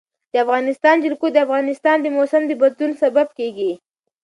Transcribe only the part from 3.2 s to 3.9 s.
کېږي.